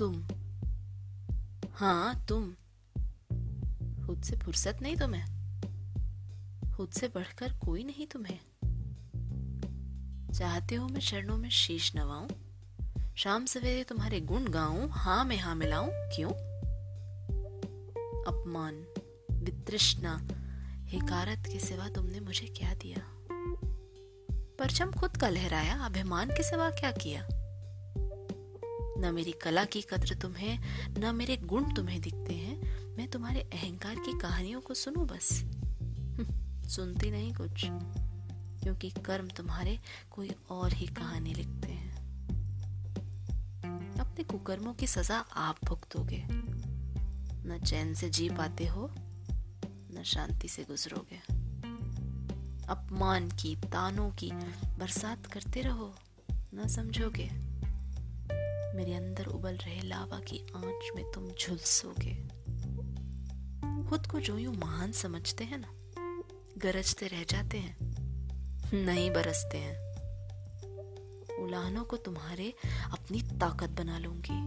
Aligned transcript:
तुम। 0.00 0.26
हाँ 1.72 2.26
तुम। 2.26 2.52
खुद 4.06 4.22
से 4.24 4.36
फुर्सत 4.36 4.78
नहीं 4.82 4.96
तुम्हें। 4.96 5.26
खुद 6.72 6.90
से 6.90 7.08
बढ़कर 7.08 7.52
कोई 7.52 7.84
नहीं 7.84 8.06
तुम्हें। 8.06 8.38
चाहते 10.32 10.74
हो 10.74 10.88
मैं 10.88 11.00
चरणों 11.00 11.36
में 11.36 11.50
शीश 11.50 11.96
नवाऊं? 11.96 12.28
शाम 13.16 13.46
सवेरे 13.46 13.84
तुम्हारे 13.84 14.20
गुण 14.20 14.44
गाऊं? 14.44 14.88
हाँ 14.88 15.24
में 15.24 15.38
हाँ 15.38 15.54
मिलाऊं? 15.54 15.90
क्यों? 15.92 16.30
अपमान, 18.22 18.86
वितृष्णा, 19.30 20.28
हिकारत 20.86 21.44
के 21.46 21.60
सिवा 21.60 21.88
तुमने 21.88 22.20
मुझे 22.20 22.46
क्या 22.46 22.74
दिया? 22.74 22.98
परचम 24.58 24.92
खुद 24.92 25.16
का 25.16 25.28
लहराया, 25.28 25.78
अभिमान 25.78 26.28
के 26.28 26.42
सिवा 26.42 26.70
क्या 26.70 26.92
किया? 26.92 27.39
न 29.00 29.14
मेरी 29.14 29.32
कला 29.32 29.64
की 29.64 29.82
कद्र 29.82 30.14
तुम्हें, 30.14 30.58
न 30.98 31.14
मेरे 31.14 31.36
गुण 31.36 31.74
तुम्हें 31.74 32.00
दिखते 32.00 32.34
हैं। 32.34 32.80
मैं 32.96 33.08
तुम्हारे 33.08 33.40
अहंकार 33.40 33.94
की 33.94 34.18
कहानियों 34.18 34.60
को 34.60 34.74
सुनूं 34.74 35.06
बस। 35.06 35.28
सुनती 36.70 37.10
नहीं 37.10 37.34
कुछ, 37.34 37.64
क्योंकि 38.62 38.90
कर्म 38.90 39.28
तुम्हारे 39.28 39.80
कोई 40.10 40.30
और 40.50 40.72
ही 40.72 40.86
कहानी 40.86 41.34
लिखते 41.34 41.68
हैं। 41.68 41.96
अपने 44.00 44.24
कुकर्मों 44.24 44.74
की 44.74 44.86
सजा 44.86 45.18
आप 45.18 45.56
भुगतोगे। 45.64 46.24
न 47.48 47.60
चैन 47.66 47.94
से 47.94 48.10
जी 48.10 48.28
पाते 48.28 48.66
हो, 48.66 48.94
न 49.94 50.02
शांति 50.04 50.48
से 50.48 50.64
गुजरोगे। 50.64 51.18
अपमान 52.68 53.28
की, 53.28 53.56
तानों 53.56 54.10
की 54.10 54.30
बरसात 54.78 55.26
करते 55.26 55.60
रहो, 55.60 55.94
न 56.54 56.68
समझोगे। 56.68 57.49
मेरे 58.80 58.94
अंदर 58.94 59.26
उबल 59.26 59.56
रहे 59.56 59.80
लावा 59.80 60.18
की 60.20 60.46
आँच 60.56 60.90
में 60.96 61.04
तुम 61.14 61.28
झुलसोगे। 61.28 62.14
खुद 63.88 64.06
को 64.06 64.20
जो 64.20 64.38
यूँ 64.38 64.54
महान 64.54 64.92
समझते 64.92 65.44
हैं 65.44 65.58
ना, 65.58 65.68
गरजते 66.58 67.06
रह 67.06 67.24
जाते 67.24 67.58
हैं, 67.58 67.76
नहीं 68.74 69.10
बरसते 69.10 69.58
हैं। 69.58 69.76
उलाहनों 71.38 71.84
को 71.84 71.96
तुम्हारे 71.96 72.54
अपनी 72.92 73.22
ताकत 73.22 73.70
बना 73.70 73.98
लूँगी। 73.98 74.40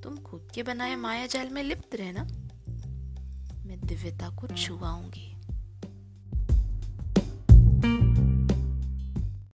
तुम 0.00 0.16
खुद 0.16 0.48
के 0.54 0.62
बनाए 0.62 0.96
माया 0.96 1.26
जाल 1.26 1.48
में 1.48 1.62
लिप्त 1.62 1.94
रहना, 1.94 2.24
मैं 3.66 3.80
दिव्यता 3.86 4.28
को 4.30 4.46
छुआऊँगी। 4.56 5.36